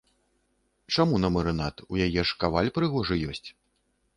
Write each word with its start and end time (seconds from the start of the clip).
Чаму 0.95 1.19
на 1.25 1.29
марынад, 1.35 1.75
у 1.91 2.01
яе 2.07 2.21
ж 2.31 2.41
каваль 2.45 2.73
прыгожы 2.79 3.15
ёсць. 3.35 3.49